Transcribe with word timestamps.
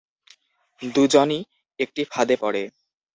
দুজনই 0.81 1.39
একটি 1.79 2.01
ফাঁদে 2.11 2.35
পড়ে। 2.41 2.63